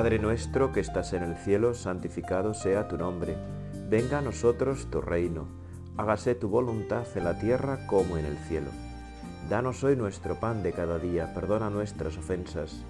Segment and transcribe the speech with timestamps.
[0.00, 3.36] Padre nuestro que estás en el cielo, santificado sea tu nombre.
[3.90, 5.46] Venga a nosotros tu reino.
[5.98, 8.70] Hágase tu voluntad en la tierra como en el cielo.
[9.50, 12.82] Danos hoy nuestro pan de cada día, perdona nuestras ofensas,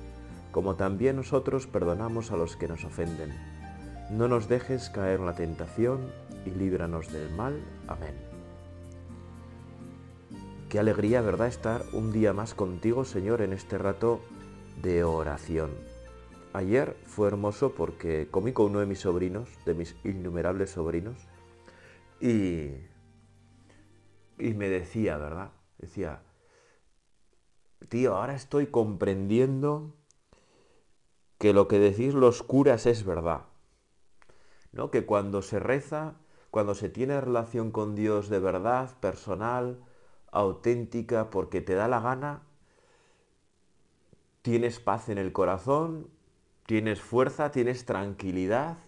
[0.53, 3.35] como también nosotros perdonamos a los que nos ofenden.
[4.13, 6.13] No nos dejes caer en la tentación
[6.47, 7.61] y líbranos del mal.
[7.89, 8.15] Amén.
[10.69, 14.21] Qué alegría, ¿verdad?, estar un día más contigo, Señor, en este rato
[14.81, 15.90] de oración.
[16.53, 21.17] Ayer fue hermoso porque comí con uno de mis sobrinos, de mis innumerables sobrinos,
[22.21, 22.71] y,
[24.39, 25.53] y me decía, ¿verdad?
[25.79, 26.23] Decía,
[27.89, 29.95] tío, ahora estoy comprendiendo
[31.39, 33.47] que lo que decís los curas es verdad.
[34.73, 34.91] ¿No?
[34.91, 36.17] Que cuando se reza,
[36.51, 39.83] cuando se tiene relación con Dios de verdad, personal,
[40.31, 42.43] auténtica, porque te da la gana,
[44.43, 46.09] tienes paz en el corazón,
[46.71, 48.79] tienes fuerza, tienes tranquilidad,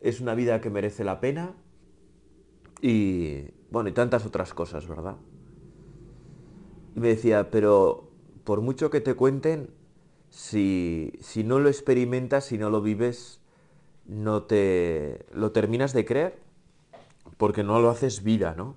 [0.00, 1.56] es una vida que merece la pena
[2.80, 5.16] y bueno, y tantas otras cosas, ¿verdad?
[6.94, 8.08] Y me decía, pero
[8.44, 9.70] por mucho que te cuenten,
[10.30, 13.40] si, si no lo experimentas, si no lo vives,
[14.06, 16.38] no te lo terminas de creer
[17.36, 18.76] porque no lo haces vida, ¿no?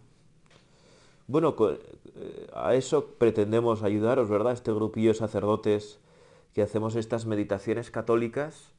[1.28, 4.54] Bueno, eh, a eso pretendemos ayudaros, ¿verdad?
[4.54, 6.00] Este grupillo de sacerdotes
[6.56, 8.72] que hacemos estas meditaciones católicas,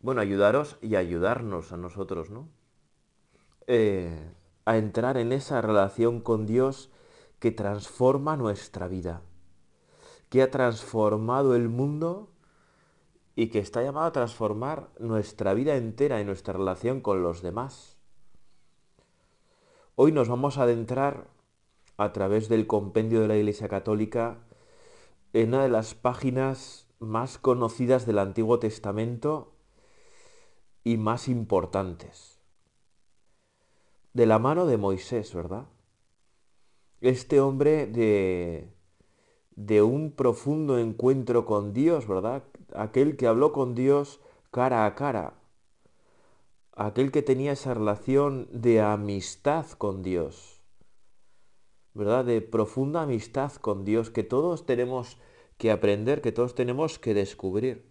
[0.00, 2.48] bueno, ayudaros y ayudarnos a nosotros, ¿no?
[3.68, 4.32] Eh,
[4.64, 6.90] a entrar en esa relación con Dios
[7.38, 9.22] que transforma nuestra vida,
[10.30, 12.32] que ha transformado el mundo
[13.36, 17.98] y que está llamado a transformar nuestra vida entera y nuestra relación con los demás.
[19.94, 21.28] Hoy nos vamos a adentrar
[21.96, 24.38] a través del compendio de la Iglesia Católica
[25.32, 29.52] en una de las páginas más conocidas del Antiguo Testamento
[30.84, 32.40] y más importantes.
[34.14, 35.66] De la mano de Moisés, ¿verdad?
[37.00, 38.72] Este hombre de,
[39.54, 42.42] de un profundo encuentro con Dios, ¿verdad?
[42.74, 45.34] Aquel que habló con Dios cara a cara.
[46.74, 50.57] Aquel que tenía esa relación de amistad con Dios
[51.98, 52.24] ¿verdad?
[52.24, 55.18] De profunda amistad con Dios que todos tenemos
[55.58, 57.84] que aprender, que todos tenemos que descubrir.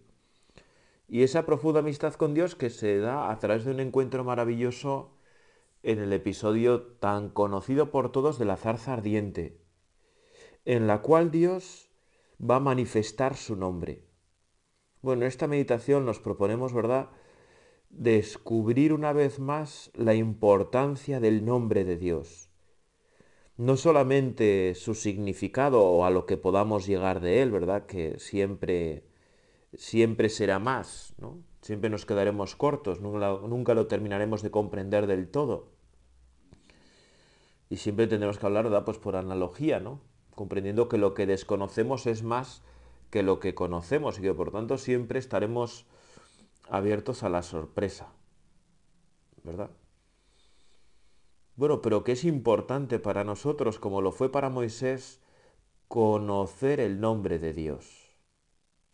[1.08, 5.12] Y esa profunda amistad con Dios que se da a través de un encuentro maravilloso
[5.82, 9.60] en el episodio tan conocido por todos de la zarza ardiente,
[10.64, 11.90] en la cual Dios
[12.40, 14.06] va a manifestar su nombre.
[15.02, 17.10] Bueno, en esta meditación nos proponemos, ¿verdad?,
[17.90, 22.47] descubrir una vez más la importancia del nombre de Dios
[23.58, 27.86] no solamente su significado o a lo que podamos llegar de él, ¿verdad?
[27.86, 29.04] Que siempre,
[29.74, 31.42] siempre será más, ¿no?
[31.60, 35.72] Siempre nos quedaremos cortos, nunca, lo terminaremos de comprender del todo.
[37.68, 38.84] Y siempre tendremos que hablar, ¿verdad?
[38.84, 40.00] Pues por analogía, ¿no?
[40.36, 42.62] Comprendiendo que lo que desconocemos es más
[43.10, 45.84] que lo que conocemos y que por tanto siempre estaremos
[46.70, 48.12] abiertos a la sorpresa,
[49.42, 49.70] ¿verdad?
[51.58, 55.20] Bueno, pero que es importante para nosotros, como lo fue para Moisés,
[55.88, 58.16] conocer el nombre de Dios.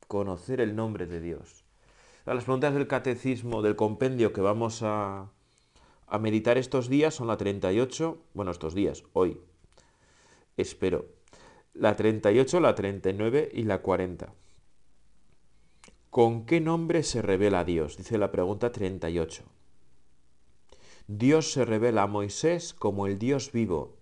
[0.09, 1.67] Conocer el nombre de Dios.
[2.25, 5.31] Las preguntas del catecismo, del compendio que vamos a,
[6.07, 9.39] a meditar estos días son la 38, bueno, estos días, hoy,
[10.57, 11.05] espero,
[11.75, 14.33] la 38, la 39 y la 40.
[16.09, 17.99] ¿Con qué nombre se revela Dios?
[17.99, 19.54] Dice la pregunta 38.
[21.07, 23.99] Dios se revela a Moisés como el Dios vivo.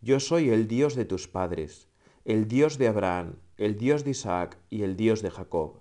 [0.00, 1.88] Yo soy el Dios de tus padres,
[2.24, 5.80] el Dios de Abraham, el Dios de Isaac y el Dios de Jacob.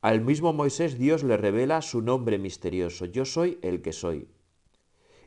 [0.00, 4.28] Al mismo Moisés Dios le revela su nombre misterioso, yo soy el que soy.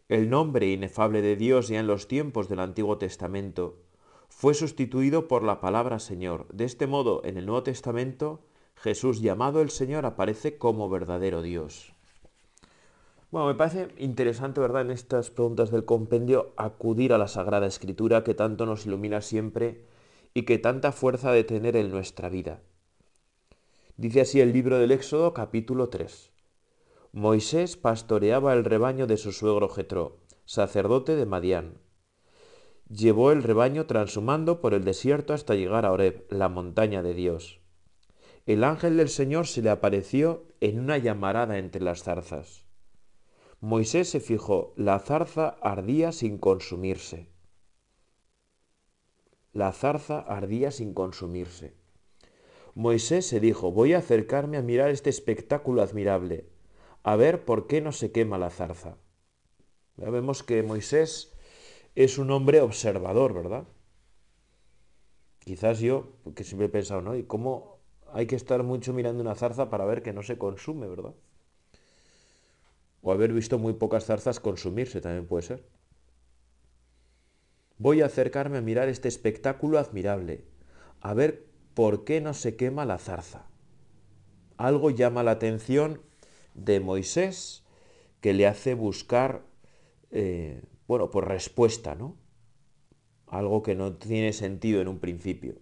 [0.09, 3.83] El nombre inefable de Dios ya en los tiempos del Antiguo Testamento
[4.29, 6.47] fue sustituido por la palabra Señor.
[6.51, 8.41] De este modo, en el Nuevo Testamento,
[8.73, 11.96] Jesús llamado el Señor aparece como verdadero Dios.
[13.29, 18.23] Bueno, me parece interesante, ¿verdad?, en estas preguntas del compendio, acudir a la Sagrada Escritura
[18.23, 19.83] que tanto nos ilumina siempre
[20.33, 22.61] y que tanta fuerza de tener en nuestra vida.
[23.97, 26.31] Dice así el libro del Éxodo capítulo 3.
[27.11, 31.79] Moisés pastoreaba el rebaño de su suegro Jetro, sacerdote de Madián.
[32.87, 37.59] Llevó el rebaño transhumando por el desierto hasta llegar a Horeb, la montaña de Dios.
[38.45, 42.66] El ángel del Señor se le apareció en una llamarada entre las zarzas.
[43.59, 47.27] Moisés se fijó, la zarza ardía sin consumirse.
[49.51, 51.73] La zarza ardía sin consumirse.
[52.75, 56.47] Moisés se dijo, voy a acercarme a mirar este espectáculo admirable,
[57.01, 58.97] a ver por qué no se quema la zarza.
[59.95, 61.33] Ya vemos que Moisés
[61.95, 63.67] es un hombre observador, ¿verdad?
[65.39, 67.15] Quizás yo, que siempre he pensado, ¿no?
[67.15, 67.79] ¿Y cómo
[68.13, 71.15] hay que estar mucho mirando una zarza para ver que no se consume, ¿verdad?
[73.01, 75.65] O haber visto muy pocas zarzas consumirse también puede ser.
[77.77, 80.45] Voy a acercarme a mirar este espectáculo admirable,
[80.99, 83.47] a ver por qué no se quema la zarza.
[84.57, 86.01] Algo llama la atención
[86.55, 87.63] de Moisés
[88.19, 89.45] que le hace buscar,
[90.09, 92.17] eh, bueno, por respuesta, ¿no?
[93.27, 95.59] Algo que no tiene sentido en un principio.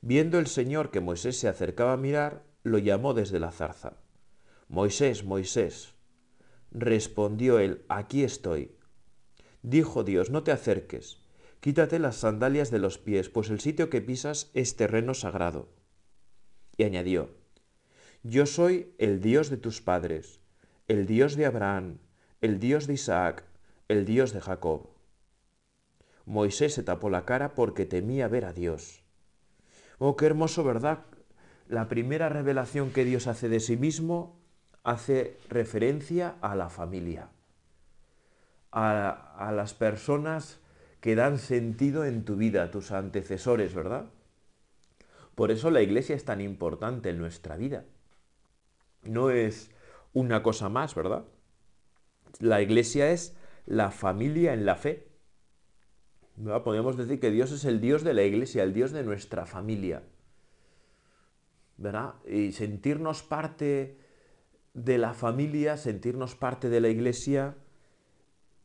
[0.00, 3.98] Viendo el Señor que Moisés se acercaba a mirar, lo llamó desde la zarza.
[4.68, 5.94] Moisés, Moisés.
[6.72, 8.72] Respondió él, aquí estoy.
[9.62, 11.18] Dijo Dios, no te acerques,
[11.60, 15.68] quítate las sandalias de los pies, pues el sitio que pisas es terreno sagrado.
[16.76, 17.30] Y añadió,
[18.22, 20.40] yo soy el Dios de tus padres,
[20.88, 21.98] el Dios de Abraham,
[22.40, 23.44] el Dios de Isaac,
[23.88, 24.90] el Dios de Jacob.
[26.24, 29.02] Moisés se tapó la cara porque temía ver a Dios.
[29.98, 31.04] Oh, qué hermoso, ¿verdad?
[31.68, 34.39] La primera revelación que Dios hace de sí mismo
[34.82, 37.28] hace referencia a la familia
[38.72, 40.60] a, las personas
[41.00, 44.06] que dan sentido en tu vida, tus antecesores, ¿verdad?
[45.34, 47.84] Por eso la iglesia es tan importante en nuestra vida.
[49.02, 49.70] No es
[50.12, 51.24] una cosa más, ¿verdad?
[52.38, 53.34] La iglesia es
[53.66, 55.08] la familia en la fe.
[56.64, 60.02] Podemos decir que Dios es el Dios de la iglesia, el Dios de nuestra familia.
[61.78, 62.14] ¿Verdad?
[62.26, 63.98] Y sentirnos parte
[64.74, 67.56] de la familia, sentirnos parte de la iglesia,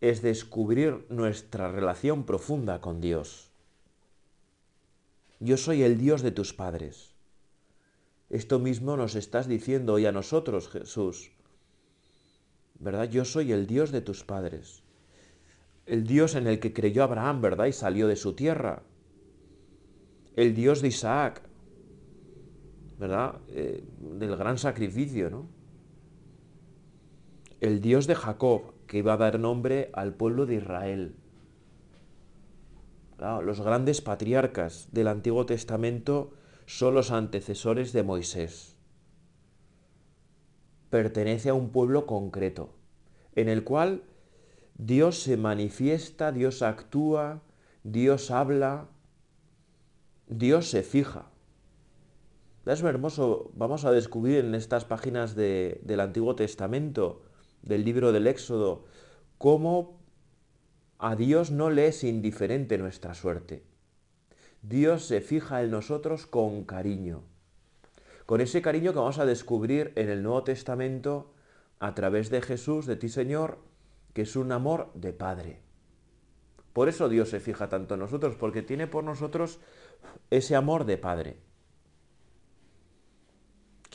[0.01, 3.51] es descubrir nuestra relación profunda con Dios.
[5.39, 7.15] Yo soy el Dios de tus padres.
[8.29, 11.31] Esto mismo nos estás diciendo hoy a nosotros, Jesús.
[12.79, 13.09] ¿Verdad?
[13.09, 14.83] Yo soy el Dios de tus padres.
[15.85, 17.67] El Dios en el que creyó Abraham, ¿verdad?
[17.67, 18.83] Y salió de su tierra.
[20.35, 21.41] El Dios de Isaac,
[22.99, 23.39] ¿verdad?
[23.49, 25.54] Eh, del gran sacrificio, ¿no?
[27.65, 31.15] El Dios de Jacob, que iba a dar nombre al pueblo de Israel.
[33.17, 36.31] los grandes patriarcas del Antiguo Testamento
[36.67, 38.77] son los antecesores de Moisés.
[40.91, 42.69] Pertenece a un pueblo concreto,
[43.33, 44.03] en el cual
[44.77, 47.41] Dios se manifiesta, Dios actúa,
[47.83, 48.89] Dios habla,
[50.27, 51.31] Dios se fija.
[52.67, 57.24] Es hermoso, vamos a descubrir en estas páginas del Antiguo Testamento
[57.65, 58.85] del libro del Éxodo,
[59.37, 59.99] cómo
[60.97, 63.63] a Dios no le es indiferente nuestra suerte.
[64.61, 67.23] Dios se fija en nosotros con cariño,
[68.25, 71.33] con ese cariño que vamos a descubrir en el Nuevo Testamento
[71.79, 73.59] a través de Jesús, de ti Señor,
[74.13, 75.59] que es un amor de Padre.
[76.73, 79.59] Por eso Dios se fija tanto en nosotros, porque tiene por nosotros
[80.29, 81.37] ese amor de Padre.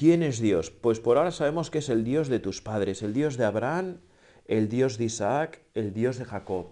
[0.01, 0.71] ¿Quién es Dios?
[0.71, 3.99] Pues por ahora sabemos que es el Dios de tus padres, el Dios de Abraham,
[4.47, 6.69] el Dios de Isaac, el Dios de Jacob.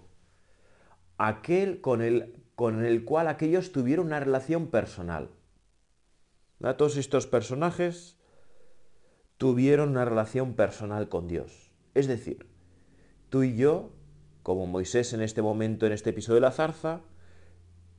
[1.18, 5.28] Aquel con el, con el cual aquellos tuvieron una relación personal.
[6.78, 8.18] Todos estos personajes
[9.36, 11.70] tuvieron una relación personal con Dios.
[11.92, 12.48] Es decir,
[13.28, 13.90] tú y yo,
[14.42, 17.02] como Moisés en este momento, en este episodio de la zarza,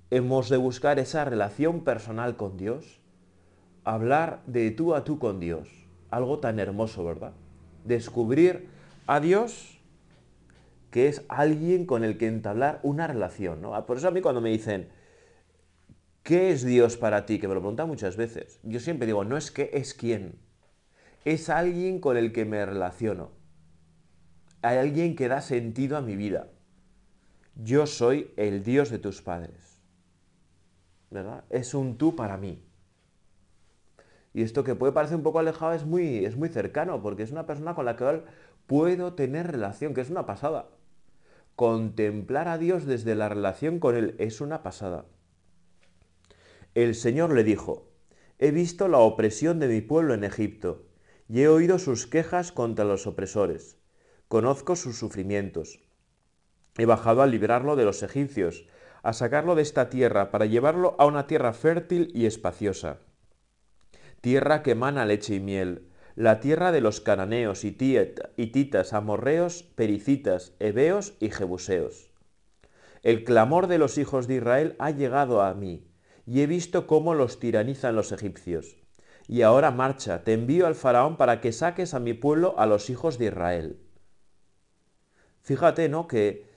[0.10, 2.99] hemos de buscar esa relación personal con Dios
[3.94, 5.68] hablar de tú a tú con Dios.
[6.10, 7.34] Algo tan hermoso, ¿verdad?
[7.86, 8.68] Descubrir
[9.08, 9.80] a Dios
[10.92, 13.86] que es alguien con el que entablar una relación, ¿no?
[13.86, 14.90] Por eso a mí cuando me dicen,
[16.24, 17.40] ¿qué es Dios para ti?
[17.40, 18.60] Que me lo preguntan muchas veces.
[18.64, 20.40] Yo siempre digo, no es qué, es quién.
[21.26, 23.32] Es alguien con el que me relaciono.
[24.62, 26.48] Hay alguien que da sentido a mi vida.
[27.56, 29.80] Yo soy el Dios de tus padres.
[31.12, 31.44] ¿Verdad?
[31.50, 32.69] Es un tú para mí.
[34.40, 37.32] Y esto que puede parecer un poco alejado es muy, es muy cercano, porque es
[37.34, 38.24] una persona con la que
[38.68, 40.70] puedo tener relación, que es una pasada.
[41.58, 45.04] Contemplar a Dios desde la relación con Él es una pasada.
[46.74, 47.92] El Señor le dijo,
[48.38, 50.86] he visto la opresión de mi pueblo en Egipto,
[51.28, 53.78] y he oído sus quejas contra los opresores.
[54.30, 55.82] Conozco sus sufrimientos.
[56.78, 58.66] He bajado a librarlo de los egipcios,
[59.04, 63.02] a sacarlo de esta tierra, para llevarlo a una tierra fértil y espaciosa
[64.22, 71.14] tierra que emana leche y miel, la tierra de los cananeos, hititas, amorreos, pericitas, heveos
[71.20, 72.12] y jebuseos.
[73.04, 75.88] El clamor de los hijos de Israel ha llegado a mí,
[76.26, 78.76] y he visto cómo los tiranizan los egipcios.
[79.28, 82.90] Y ahora marcha, te envío al faraón para que saques a mi pueblo, a los
[82.90, 83.80] hijos de Israel.
[85.42, 86.08] Fíjate, ¿no?
[86.08, 86.50] Que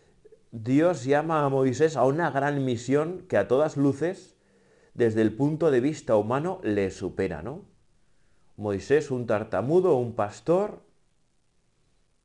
[0.50, 4.36] Dios llama a Moisés a una gran misión que a todas luces,
[4.94, 7.64] desde el punto de vista humano, le supera, ¿no?
[8.56, 10.82] Moisés, un tartamudo, un pastor,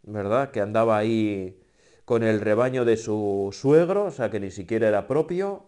[0.04, 0.52] ¿verdad?
[0.52, 1.62] Que andaba ahí
[2.06, 5.66] con el rebaño de su suegro, o sea que ni siquiera era propio,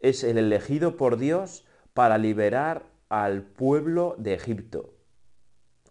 [0.00, 4.94] es el elegido por Dios para liberar al pueblo de Egipto,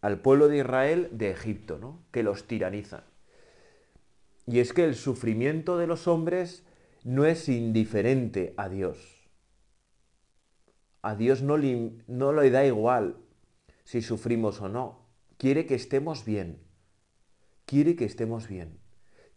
[0.01, 2.03] al pueblo de Israel de Egipto, ¿no?
[2.11, 3.03] Que los tiranizan.
[4.45, 6.65] Y es que el sufrimiento de los hombres
[7.03, 9.12] no es indiferente a Dios.
[11.03, 13.17] A Dios no le, no le da igual
[13.83, 15.05] si sufrimos o no.
[15.37, 16.63] Quiere que estemos bien.
[17.65, 18.79] Quiere que estemos bien.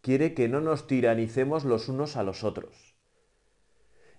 [0.00, 2.94] Quiere que no nos tiranicemos los unos a los otros.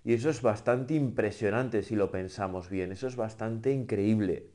[0.04, 2.92] Y eso es bastante impresionante si lo pensamos bien.
[2.92, 4.52] Eso es bastante increíble.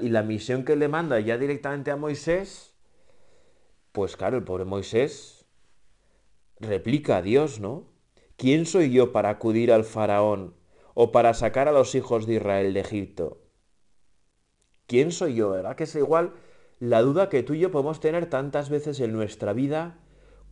[0.00, 2.74] Y la misión que le manda ya directamente a Moisés
[3.98, 5.44] pues claro, el pobre Moisés
[6.60, 7.88] replica a Dios, ¿no?
[8.38, 10.54] ¿Quién soy yo para acudir al faraón
[10.94, 13.42] o para sacar a los hijos de Israel de Egipto?
[14.86, 15.50] ¿Quién soy yo?
[15.50, 16.32] ¿Verdad que es igual
[16.78, 19.98] la duda que tú y yo podemos tener tantas veces en nuestra vida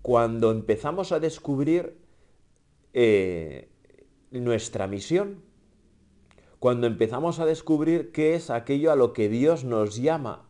[0.02, 1.96] cuando empezamos a descubrir
[2.92, 3.70] eh,
[4.30, 5.42] nuestra misión?
[6.58, 10.46] Cuando empezamos a descubrir qué es aquello a lo que Dios nos llama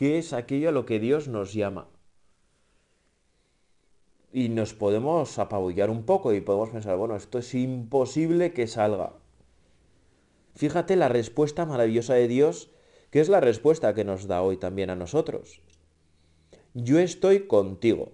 [0.00, 1.86] qué es aquello a lo que Dios nos llama.
[4.32, 9.14] Y nos podemos apabullar un poco y podemos pensar, bueno, esto es imposible que salga.
[10.54, 12.70] Fíjate la respuesta maravillosa de Dios,
[13.10, 15.62] que es la respuesta que nos da hoy también a nosotros.
[16.74, 18.12] Yo estoy contigo.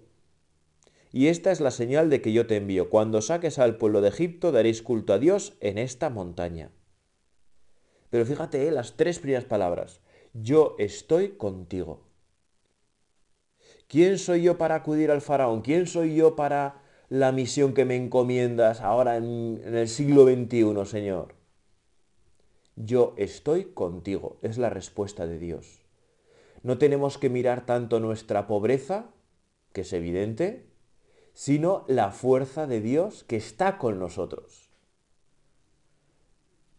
[1.12, 2.90] Y esta es la señal de que yo te envío.
[2.90, 6.70] Cuando saques al pueblo de Egipto, daréis culto a Dios en esta montaña.
[8.10, 10.00] Pero fíjate eh, las tres primeras palabras
[10.42, 12.02] yo estoy contigo.
[13.88, 15.62] ¿Quién soy yo para acudir al faraón?
[15.62, 21.34] ¿Quién soy yo para la misión que me encomiendas ahora en, el siglo XXI, Señor?
[22.74, 25.80] Yo estoy contigo, es la respuesta de Dios.
[26.62, 29.06] No tenemos que mirar tanto nuestra pobreza,
[29.72, 30.66] que es evidente,
[31.32, 34.68] sino la fuerza de Dios que está con nosotros.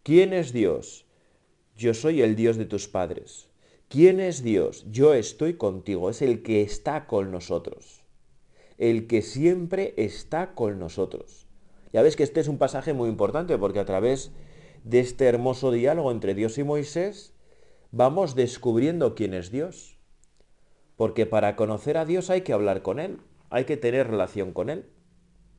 [0.03, 1.05] ¿Quién es Dios?
[1.77, 3.46] Yo soy el Dios de tus padres.
[3.89, 4.85] ¿Quién es Dios?
[4.91, 6.09] Yo estoy contigo.
[6.09, 8.03] Es el que está con nosotros.
[8.77, 11.47] El que siempre está con nosotros.
[11.93, 14.31] Ya ves que este es un pasaje muy importante porque a través
[14.83, 17.33] de este hermoso diálogo entre Dios y Moisés
[17.91, 19.97] vamos descubriendo quién es Dios.
[20.97, 24.69] Porque para conocer a Dios hay que hablar con Él, hay que tener relación con
[24.69, 24.85] Él.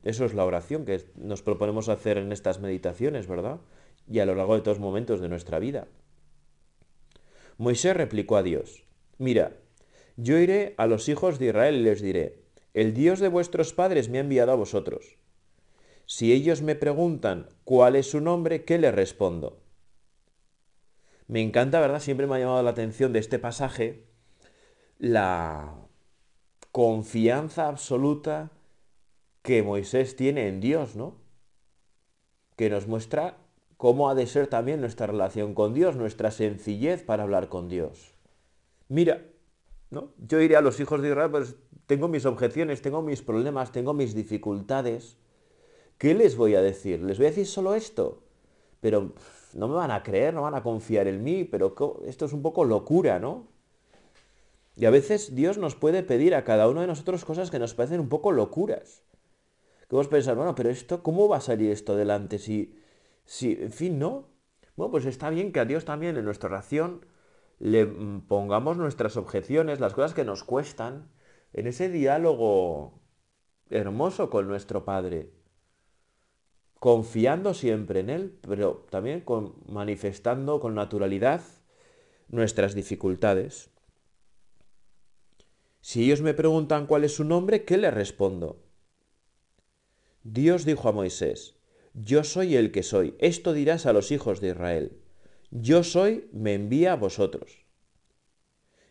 [0.03, 3.59] Eso es la oración que nos proponemos hacer en estas meditaciones, ¿verdad?
[4.07, 5.87] Y a lo largo de todos los momentos de nuestra vida.
[7.59, 8.85] Moisés replicó a Dios,
[9.17, 9.57] Mira,
[10.15, 12.41] yo iré a los hijos de Israel y les diré,
[12.73, 15.17] el Dios de vuestros padres me ha enviado a vosotros.
[16.05, 19.61] Si ellos me preguntan cuál es su nombre, ¿qué les respondo?
[21.27, 21.99] Me encanta, ¿verdad?
[21.99, 24.05] Siempre me ha llamado la atención de este pasaje
[24.97, 25.75] la
[26.71, 28.51] confianza absoluta
[29.41, 31.17] que Moisés tiene en Dios, ¿no?
[32.55, 33.35] Que nos muestra
[33.79, 38.13] cómo ha de ser también nuestra relación con Dios, nuestra sencillez para hablar con Dios.
[38.89, 39.25] Mira,
[39.89, 40.11] ¿no?
[40.17, 41.55] Yo iré a los hijos de Israel, pues
[41.85, 45.15] tengo mis objeciones, tengo mis problemas, tengo mis dificultades.
[45.97, 47.01] ¿Qué les voy a decir?
[47.01, 48.21] ¿Les voy a decir solo esto?
[48.81, 49.13] Pero
[49.53, 51.73] no me van a creer, no van a confiar en mí, pero
[52.05, 53.47] esto es un poco locura, ¿no?
[54.75, 57.75] Y a veces Dios nos puede pedir a cada uno de nosotros cosas que nos
[57.75, 59.03] parecen un poco locuras.
[59.87, 62.77] Que vos pensar, bueno, pero esto, ¿cómo va a salir esto adelante si
[63.29, 64.27] Sí, en fin, ¿no?
[64.75, 67.05] Bueno, pues está bien que a Dios también en nuestra oración
[67.59, 71.11] le mm, pongamos nuestras objeciones, las cosas que nos cuestan,
[71.53, 72.99] en ese diálogo
[73.69, 75.29] hermoso con nuestro Padre,
[76.79, 81.43] confiando siempre en Él, pero también con, manifestando con naturalidad
[82.29, 83.69] nuestras dificultades.
[85.81, 88.63] Si ellos me preguntan cuál es su nombre, ¿qué les respondo?
[90.23, 91.58] Dios dijo a Moisés,
[91.93, 93.15] yo soy el que soy.
[93.19, 94.97] Esto dirás a los hijos de Israel.
[95.51, 97.65] Yo soy, me envía a vosotros.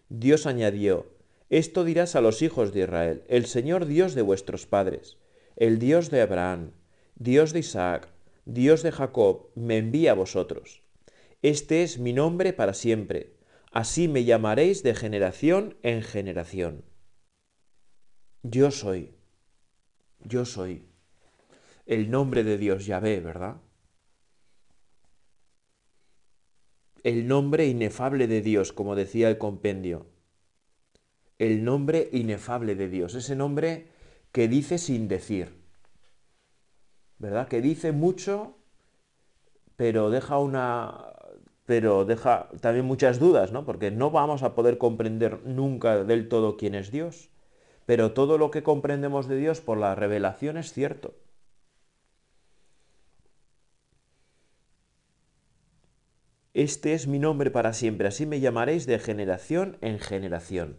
[0.09, 1.07] Dios añadió,
[1.50, 5.19] esto dirás a los hijos de Israel, el Señor Dios de vuestros padres,
[5.57, 6.73] el Dios de Abraham,
[7.14, 8.09] Dios de Isaac,
[8.45, 10.83] Dios de Jacob, me envía a vosotros.
[11.43, 13.35] Este es mi nombre para siempre,
[13.71, 16.85] así me llamaréis de generación en generación.
[18.43, 19.14] Yo soy,
[20.21, 20.88] yo soy.
[21.88, 23.57] El nombre de Dios Yahvé, ¿verdad?
[27.02, 30.07] El nombre inefable de Dios, como decía el compendio.
[31.38, 33.88] El nombre inefable de Dios, ese nombre
[34.33, 35.49] que dice sin decir.
[37.18, 37.49] ¿Verdad?
[37.49, 38.59] Que dice mucho,
[39.76, 41.14] pero deja una
[41.64, 43.64] pero deja también muchas dudas, ¿no?
[43.64, 47.30] Porque no vamos a poder comprender nunca del todo quién es Dios.
[47.87, 51.14] Pero todo lo que comprendemos de Dios por la revelación es cierto.
[56.59, 60.77] Este es mi nombre para siempre, así me llamaréis de generación en generación.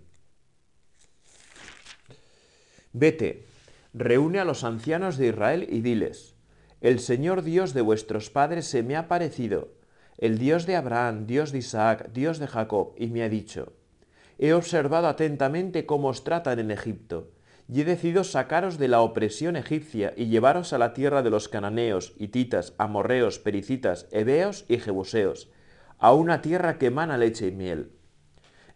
[2.91, 3.45] Vete,
[3.93, 6.35] reúne a los ancianos de Israel y diles,
[6.81, 9.69] el Señor Dios de vuestros padres se me ha parecido,
[10.17, 13.71] el Dios de Abraham, Dios de Isaac, Dios de Jacob, y me ha dicho,
[14.37, 17.31] he observado atentamente cómo os tratan en Egipto,
[17.69, 21.47] y he decidido sacaros de la opresión egipcia y llevaros a la tierra de los
[21.47, 25.49] cananeos, hititas, amorreos, pericitas, heveos y jebuseos,
[25.99, 27.91] a una tierra que emana leche y miel.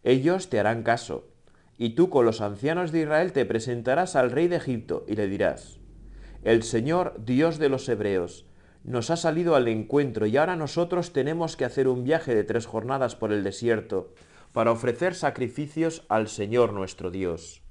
[0.04, 1.30] Ellos te harán caso,
[1.78, 5.28] y tú con los ancianos de Israel te presentarás al rey de Egipto y le
[5.28, 5.80] dirás,
[6.44, 8.46] El Señor, Dios de los hebreos,
[8.84, 12.66] nos ha salido al encuentro y ahora nosotros tenemos que hacer un viaje de tres
[12.66, 14.14] jornadas por el desierto
[14.52, 17.64] para ofrecer sacrificios al Señor nuestro Dios.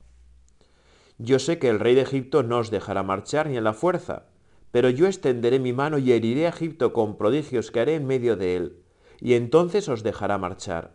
[1.18, 4.24] Yo sé que el rey de Egipto no os dejará marchar ni en la fuerza,
[4.70, 8.36] pero yo extenderé mi mano y heriré a Egipto con prodigios que haré en medio
[8.36, 8.81] de él
[9.22, 10.90] y entonces os dejará marchar.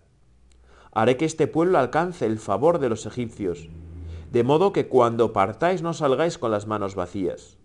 [0.92, 3.70] Haré que este pueblo alcance el favor de los egipcios,
[4.32, 7.58] de modo que cuando partáis no salgáis con las manos vacías.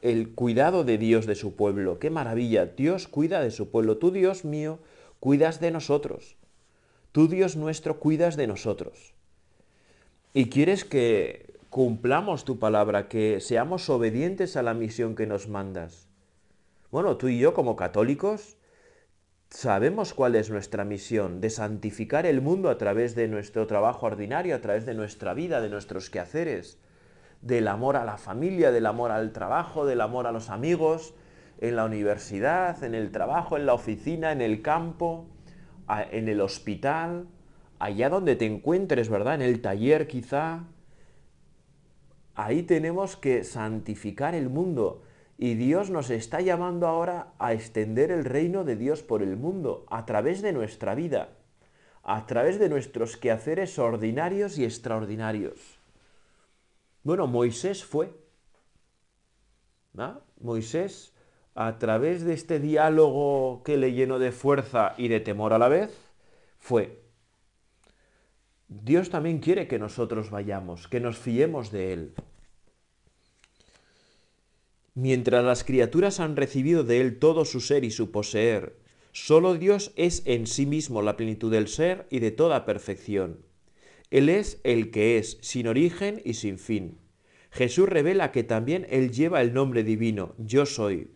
[0.00, 4.10] El cuidado de Dios de su pueblo, qué maravilla, Dios cuida de su pueblo, tú
[4.10, 4.78] Dios mío,
[5.20, 6.36] cuidas de nosotros,
[7.12, 9.12] tú Dios nuestro, cuidas de nosotros.
[10.32, 16.05] Y quieres que cumplamos tu palabra, que seamos obedientes a la misión que nos mandas.
[16.90, 18.56] Bueno, tú y yo como católicos
[19.50, 24.54] sabemos cuál es nuestra misión, de santificar el mundo a través de nuestro trabajo ordinario,
[24.54, 26.78] a través de nuestra vida, de nuestros quehaceres,
[27.42, 31.14] del amor a la familia, del amor al trabajo, del amor a los amigos,
[31.58, 35.26] en la universidad, en el trabajo, en la oficina, en el campo,
[35.88, 37.28] en el hospital,
[37.78, 39.36] allá donde te encuentres, ¿verdad?
[39.36, 40.64] En el taller quizá.
[42.34, 45.02] Ahí tenemos que santificar el mundo.
[45.38, 49.84] Y Dios nos está llamando ahora a extender el reino de Dios por el mundo
[49.90, 51.28] a través de nuestra vida,
[52.02, 55.78] a través de nuestros quehaceres ordinarios y extraordinarios.
[57.02, 58.10] Bueno, Moisés fue.
[60.40, 61.12] Moisés,
[61.54, 65.68] a través de este diálogo que le llenó de fuerza y de temor a la
[65.68, 65.90] vez,
[66.58, 67.02] fue.
[68.68, 72.14] Dios también quiere que nosotros vayamos, que nos fiemos de Él.
[74.98, 78.78] Mientras las criaturas han recibido de Él todo su ser y su poseer,
[79.12, 83.44] solo Dios es en sí mismo la plenitud del ser y de toda perfección.
[84.10, 86.96] Él es el que es, sin origen y sin fin.
[87.50, 91.10] Jesús revela que también Él lleva el nombre divino, yo soy.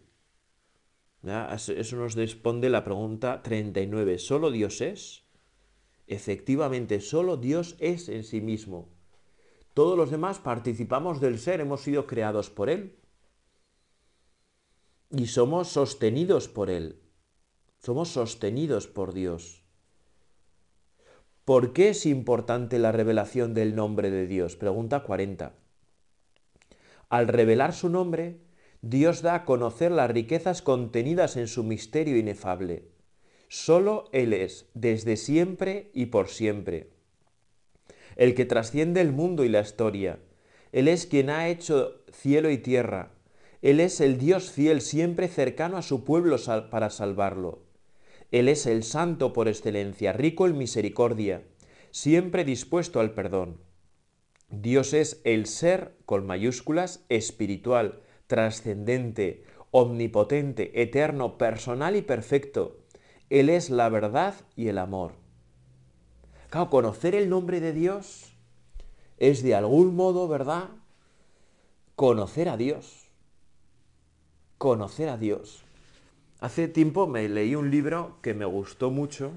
[1.24, 4.18] Eso nos responde la pregunta 39.
[4.18, 5.24] ¿Solo Dios es?
[6.06, 8.90] Efectivamente, solo Dios es en sí mismo.
[9.72, 12.99] Todos los demás participamos del ser, hemos sido creados por Él
[15.10, 17.00] y somos sostenidos por Él.
[17.78, 19.64] Somos sostenidos por Dios.
[21.44, 24.54] ¿Por qué es importante la revelación del nombre de Dios?
[24.54, 25.54] Pregunta 40.
[27.08, 28.38] Al revelar su nombre,
[28.82, 32.84] Dios da a conocer las riquezas contenidas en su misterio inefable.
[33.48, 36.90] Solo Él es, desde siempre y por siempre.
[38.14, 40.20] El que trasciende el mundo y la historia.
[40.70, 43.10] Él es quien ha hecho cielo y tierra,
[43.62, 46.36] él es el Dios fiel, siempre cercano a su pueblo
[46.70, 47.62] para salvarlo.
[48.30, 51.42] Él es el santo por excelencia, rico en misericordia,
[51.90, 53.60] siempre dispuesto al perdón.
[54.48, 62.78] Dios es el ser, con mayúsculas, espiritual, trascendente, omnipotente, eterno, personal y perfecto.
[63.28, 65.12] Él es la verdad y el amor.
[66.48, 68.32] Claro, conocer el nombre de Dios
[69.18, 70.70] es de algún modo, ¿verdad?
[71.94, 72.99] Conocer a Dios
[74.60, 75.62] conocer a Dios.
[76.38, 79.32] Hace tiempo me leí un libro que me gustó mucho,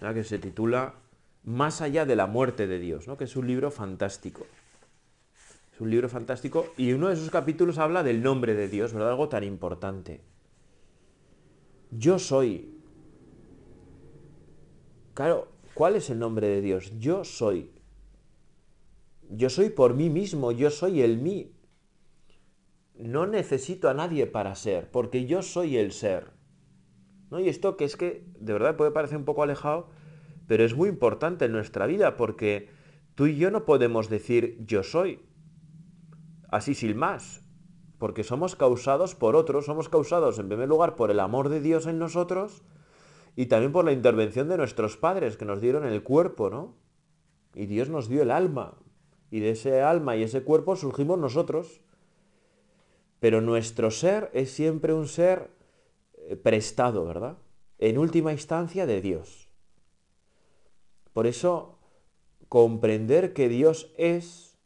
[0.00, 0.96] que se titula
[1.44, 3.16] Más allá de la muerte de Dios, ¿no?
[3.16, 4.48] que es un libro fantástico.
[5.72, 9.10] Es un libro fantástico y uno de sus capítulos habla del nombre de Dios, ¿verdad?
[9.10, 10.22] Algo tan importante.
[11.92, 12.74] Yo soy.
[15.14, 16.92] Claro, ¿cuál es el nombre de Dios?
[16.98, 17.70] Yo soy.
[19.30, 21.52] Yo soy por mí mismo, yo soy el mí.
[22.98, 26.32] No necesito a nadie para ser, porque yo soy el ser.
[27.30, 27.40] ¿No?
[27.40, 29.90] Y esto que es que de verdad puede parecer un poco alejado,
[30.46, 32.70] pero es muy importante en nuestra vida, porque
[33.14, 35.20] tú y yo no podemos decir yo soy,
[36.48, 37.44] así sin más,
[37.98, 41.86] porque somos causados por otros, somos causados en primer lugar por el amor de Dios
[41.86, 42.62] en nosotros
[43.36, 46.76] y también por la intervención de nuestros padres que nos dieron el cuerpo, ¿no?
[47.54, 48.78] Y Dios nos dio el alma,
[49.30, 51.80] y de ese alma y ese cuerpo surgimos nosotros.
[53.20, 55.50] Pero nuestro ser es siempre un ser
[56.14, 57.38] eh, prestado, ¿verdad?
[57.78, 59.48] En última instancia de Dios.
[61.12, 61.78] Por eso,
[62.48, 64.56] comprender que Dios es,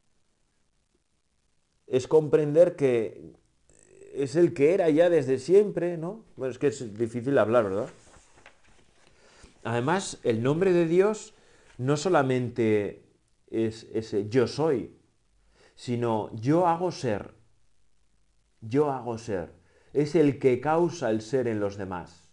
[1.87, 3.33] es comprender que
[4.15, 6.25] es el que era ya desde siempre, ¿no?
[6.37, 7.89] Bueno, es que es difícil hablar, ¿verdad?
[9.65, 11.35] Además, el nombre de Dios
[11.79, 13.05] no solamente
[13.51, 14.95] es ese yo soy,
[15.75, 17.35] sino yo hago ser.
[18.63, 19.53] Yo hago ser.
[19.93, 22.31] Es el que causa el ser en los demás.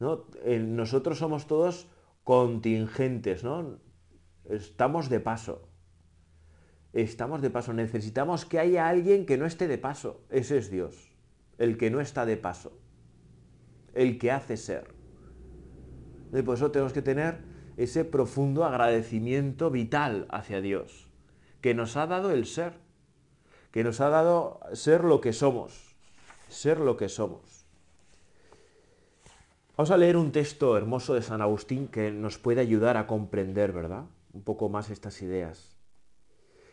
[0.00, 0.26] ¿no?
[0.46, 1.88] Nosotros somos todos
[2.24, 3.78] contingentes, ¿no?
[4.48, 5.68] Estamos de paso.
[6.92, 7.72] Estamos de paso.
[7.72, 10.22] Necesitamos que haya alguien que no esté de paso.
[10.30, 11.10] Ese es Dios.
[11.58, 12.78] El que no está de paso.
[13.94, 14.94] El que hace ser.
[16.32, 17.38] Y por eso tenemos que tener
[17.76, 21.08] ese profundo agradecimiento vital hacia Dios,
[21.60, 22.74] que nos ha dado el ser,
[23.78, 25.94] que nos ha dado ser lo que somos,
[26.48, 27.64] ser lo que somos.
[29.76, 33.70] Vamos a leer un texto hermoso de San Agustín que nos puede ayudar a comprender,
[33.70, 34.06] ¿verdad?
[34.32, 35.76] Un poco más estas ideas.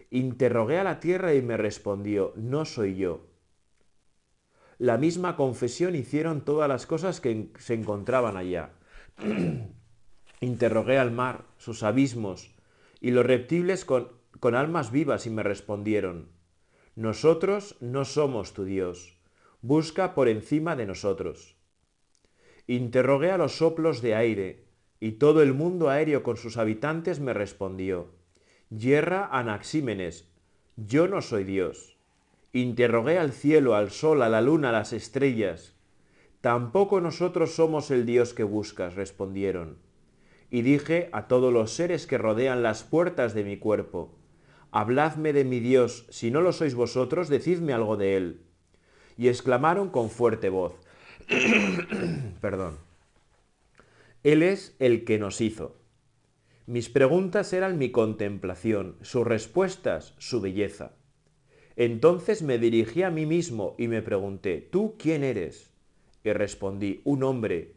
[0.10, 3.28] Interrogué a la tierra y me respondió, no soy yo.
[4.80, 8.72] La misma confesión hicieron todas las cosas que se encontraban allá.
[10.42, 12.56] Interrogué al mar, sus abismos,
[13.00, 16.34] y los reptiles con, con almas vivas y me respondieron,
[16.96, 19.18] Nosotros no somos tu Dios,
[19.62, 21.56] busca por encima de nosotros.
[22.68, 24.66] Interrogué a los soplos de aire,
[25.00, 28.14] y todo el mundo aéreo con sus habitantes me respondió,
[28.70, 30.32] Yerra Anaxímenes,
[30.78, 31.98] yo no soy Dios.
[32.54, 35.76] Interrogué al cielo, al sol, a la luna, a las estrellas.
[36.42, 39.78] Tampoco nosotros somos el Dios que buscas, respondieron
[40.50, 44.16] y dije a todos los seres que rodean las puertas de mi cuerpo,
[44.76, 48.42] Habladme de mi Dios, si no lo sois vosotros, decidme algo de él.
[49.16, 50.74] Y exclamaron con fuerte voz,
[52.42, 52.78] perdón,
[54.24, 55.78] Él es el que nos hizo.
[56.66, 60.98] Mis preguntas eran mi contemplación, sus respuestas su belleza.
[61.78, 65.74] Entonces me dirigí a mí mismo y me pregunté, ¿tú quién eres?
[66.26, 67.76] Y respondí, un hombre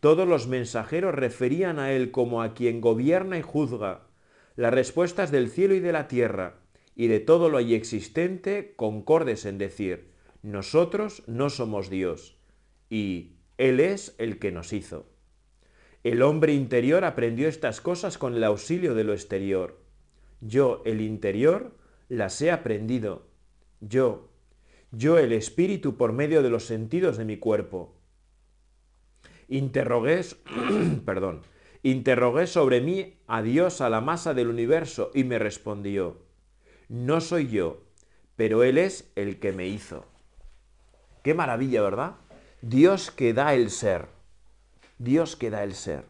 [0.00, 4.06] todos los mensajeros referían a él como a quien gobierna y juzga.
[4.56, 6.60] Las respuestas del cielo y de la tierra
[6.94, 10.10] y de todo lo allí existente concordes en decir,
[10.42, 12.36] nosotros no somos Dios
[12.88, 15.06] y Él es el que nos hizo.
[16.02, 19.78] El hombre interior aprendió estas cosas con el auxilio de lo exterior.
[20.40, 21.76] Yo, el interior,
[22.08, 23.26] las he aprendido.
[23.80, 24.30] Yo,
[24.92, 27.94] yo el espíritu por medio de los sentidos de mi cuerpo.
[29.48, 30.22] Interrogué,
[31.04, 31.42] perdón,
[31.82, 36.18] interrogué sobre mí a Dios a la masa del universo y me respondió,
[36.88, 37.82] no soy yo,
[38.36, 40.04] pero Él es el que me hizo.
[41.22, 42.16] Qué maravilla, ¿verdad?
[42.62, 44.06] Dios que da el ser,
[44.98, 46.04] Dios que da el ser,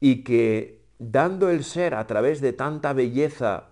[0.00, 3.70] y que dando el ser a través de tanta belleza,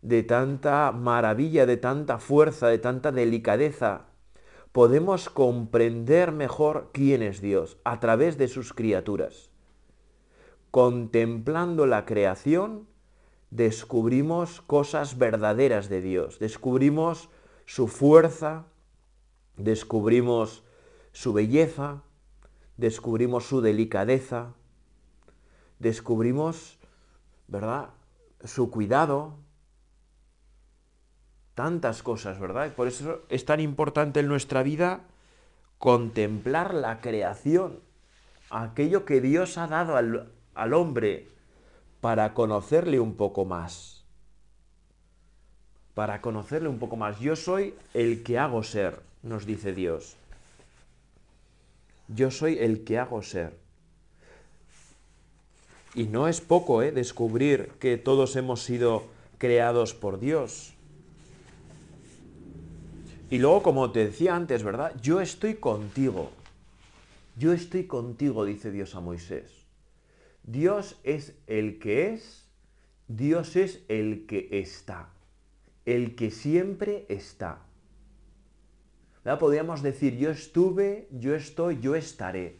[0.00, 4.06] de tanta maravilla, de tanta fuerza, de tanta delicadeza,
[4.72, 9.51] podemos comprender mejor quién es Dios a través de sus criaturas.
[10.72, 12.88] Contemplando la creación,
[13.50, 17.28] descubrimos cosas verdaderas de Dios, descubrimos
[17.66, 18.64] su fuerza,
[19.58, 20.64] descubrimos
[21.12, 22.02] su belleza,
[22.78, 24.54] descubrimos su delicadeza,
[25.78, 26.78] descubrimos,
[27.48, 27.90] ¿verdad?,
[28.42, 29.34] su cuidado,
[31.54, 32.74] tantas cosas, ¿verdad?
[32.74, 35.02] Por eso es tan importante en nuestra vida
[35.76, 37.80] contemplar la creación,
[38.48, 41.28] aquello que Dios ha dado al, al hombre
[42.00, 44.04] para conocerle un poco más.
[45.94, 47.20] Para conocerle un poco más.
[47.20, 50.16] Yo soy el que hago ser, nos dice Dios.
[52.08, 53.56] Yo soy el que hago ser.
[55.94, 56.90] Y no es poco, ¿eh?
[56.90, 59.04] Descubrir que todos hemos sido
[59.38, 60.72] creados por Dios.
[63.30, 64.92] Y luego, como te decía antes, ¿verdad?
[65.00, 66.30] Yo estoy contigo.
[67.36, 69.61] Yo estoy contigo, dice Dios a Moisés.
[70.44, 72.48] Dios es el que es,
[73.08, 75.10] Dios es el que está,
[75.84, 77.60] el que siempre está.
[79.38, 82.58] Podríamos decir, yo estuve, yo estoy, yo estaré.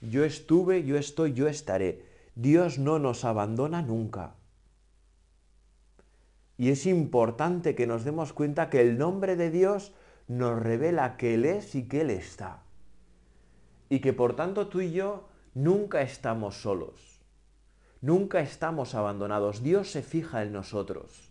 [0.00, 2.04] Yo estuve, yo estoy, yo estaré.
[2.36, 4.34] Dios no nos abandona nunca.
[6.58, 9.92] Y es importante que nos demos cuenta que el nombre de Dios
[10.28, 12.62] nos revela que Él es y que Él está.
[13.88, 17.20] Y que por tanto tú y yo nunca estamos solos.
[18.02, 19.62] Nunca estamos abandonados.
[19.62, 21.30] Dios se fija en nosotros.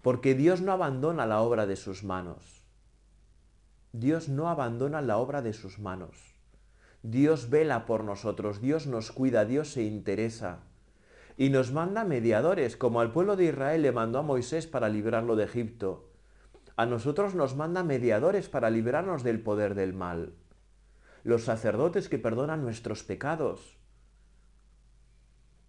[0.00, 2.64] Porque Dios no abandona la obra de sus manos.
[3.92, 6.16] Dios no abandona la obra de sus manos.
[7.02, 10.60] Dios vela por nosotros, Dios nos cuida, Dios se interesa
[11.36, 15.36] y nos manda mediadores, como al pueblo de Israel le mandó a Moisés para librarlo
[15.36, 16.10] de Egipto.
[16.76, 20.34] A nosotros nos manda mediadores para librarnos del poder del mal.
[21.24, 23.78] Los sacerdotes que perdonan nuestros pecados.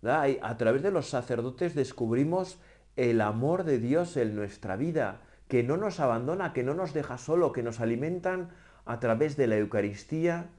[0.03, 2.59] A través de los sacerdotes descubrimos
[2.95, 7.17] el amor de Dios en nuestra vida, que no nos abandona, que no nos deja
[7.17, 8.49] solo, que nos alimentan
[8.85, 10.49] a través de la Eucaristía,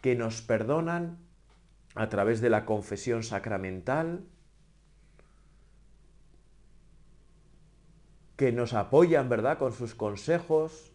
[0.00, 1.18] que nos perdonan
[1.94, 4.24] a través de la confesión sacramental,
[8.36, 10.92] que nos apoyan, ¿verdad?, con sus consejos,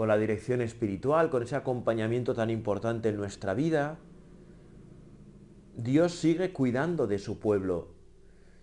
[0.00, 3.98] con la dirección espiritual, con ese acompañamiento tan importante en nuestra vida.
[5.76, 7.88] Dios sigue cuidando de su pueblo.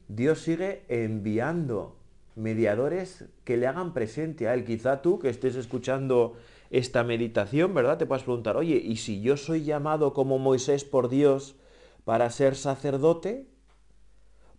[0.08, 1.96] Dios sigue enviando
[2.34, 4.66] mediadores que le hagan presente a Él.
[4.66, 6.38] Quizá tú que estés escuchando
[6.72, 8.00] esta meditación, ¿verdad?
[8.00, 11.56] Te puedas preguntar, oye, ¿y si yo soy llamado como Moisés por Dios
[12.04, 13.48] para ser sacerdote?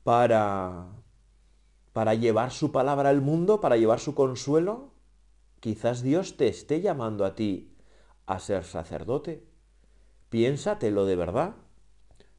[0.04, 0.86] Para
[1.92, 4.92] para llevar su palabra al mundo, para llevar su consuelo?
[5.60, 7.76] Quizás Dios te esté llamando a ti
[8.26, 9.44] a ser sacerdote.
[10.28, 11.56] Piénsatelo de verdad.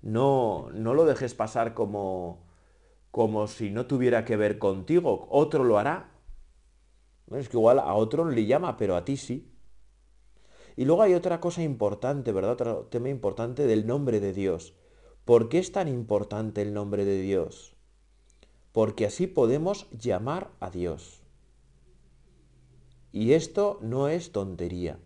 [0.01, 2.45] No, no lo dejes pasar como,
[3.11, 5.27] como si no tuviera que ver contigo.
[5.29, 6.11] Otro lo hará.
[7.31, 9.51] Es que igual a otro le llama, pero a ti sí.
[10.75, 12.53] Y luego hay otra cosa importante, ¿verdad?
[12.53, 14.75] Otro tema importante del nombre de Dios.
[15.25, 17.75] ¿Por qué es tan importante el nombre de Dios?
[18.71, 21.21] porque así podemos llamar a Dios.
[23.11, 24.99] Y esto no es tontería.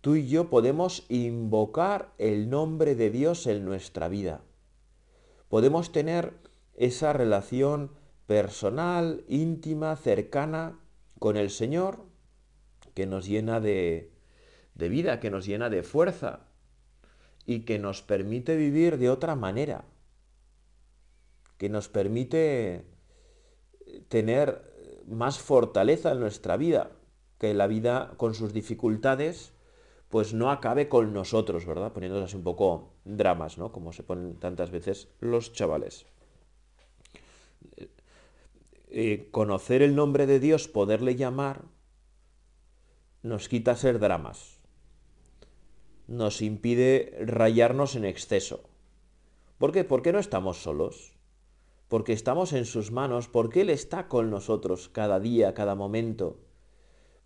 [0.00, 4.42] Tú y yo podemos invocar el nombre de Dios en nuestra vida.
[5.48, 6.34] Podemos tener
[6.76, 7.90] esa relación
[8.26, 10.78] personal, íntima, cercana
[11.18, 12.04] con el Señor,
[12.94, 14.10] que nos llena de,
[14.74, 16.46] de vida, que nos llena de fuerza
[17.46, 19.84] y que nos permite vivir de otra manera
[21.58, 22.84] que nos permite
[24.08, 24.73] tener
[25.08, 26.90] más fortaleza en nuestra vida,
[27.38, 29.52] que la vida con sus dificultades
[30.08, 31.92] pues no acabe con nosotros, ¿verdad?
[31.92, 33.72] Poniéndonos así un poco dramas, ¿no?
[33.72, 36.06] Como se ponen tantas veces los chavales.
[38.90, 41.64] Eh, conocer el nombre de Dios, poderle llamar,
[43.22, 44.60] nos quita ser dramas.
[46.06, 48.62] Nos impide rayarnos en exceso.
[49.58, 49.82] ¿Por qué?
[49.82, 51.14] Porque no estamos solos
[51.88, 56.38] porque estamos en sus manos, porque Él está con nosotros cada día, cada momento,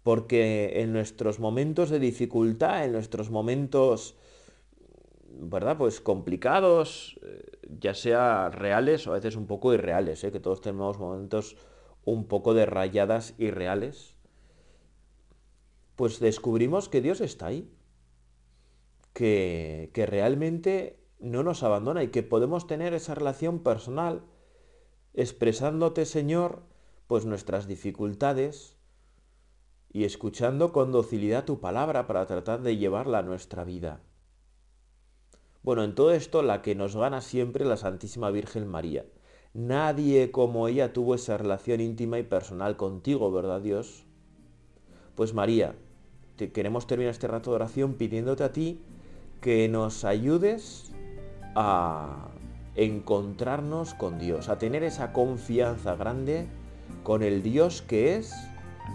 [0.02, 4.16] porque en nuestros momentos de dificultad, en nuestros momentos,
[5.28, 5.76] ¿verdad?
[5.76, 10.32] Pues complicados, eh, ya sea reales o a veces un poco irreales, ¿eh?
[10.32, 11.56] que todos tenemos momentos
[12.04, 14.16] un poco de rayadas irreales,
[15.94, 17.70] pues descubrimos que Dios está ahí,
[19.12, 24.22] que, que realmente no nos abandona y que podemos tener esa relación personal,
[25.18, 26.62] expresándote, Señor,
[27.08, 28.76] pues nuestras dificultades
[29.92, 34.00] y escuchando con docilidad tu palabra para tratar de llevarla a nuestra vida.
[35.64, 39.06] Bueno, en todo esto la que nos gana siempre la Santísima Virgen María.
[39.54, 44.04] Nadie como ella tuvo esa relación íntima y personal contigo, ¿verdad Dios?
[45.16, 45.74] Pues María,
[46.36, 48.80] queremos terminar este rato de oración pidiéndote a ti
[49.40, 50.92] que nos ayudes
[51.56, 52.30] a
[52.78, 56.46] encontrarnos con Dios, a tener esa confianza grande
[57.02, 58.32] con el Dios que es,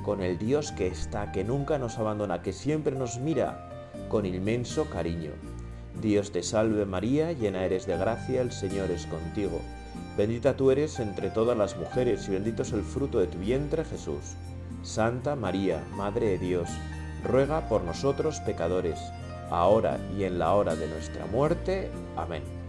[0.05, 4.85] con el Dios que está, que nunca nos abandona, que siempre nos mira con inmenso
[4.89, 5.31] cariño.
[6.01, 9.59] Dios te salve María, llena eres de gracia, el Señor es contigo.
[10.17, 13.83] Bendita tú eres entre todas las mujeres y bendito es el fruto de tu vientre
[13.83, 14.35] Jesús.
[14.81, 16.69] Santa María, Madre de Dios,
[17.23, 18.99] ruega por nosotros pecadores,
[19.49, 21.91] ahora y en la hora de nuestra muerte.
[22.15, 22.62] Amén.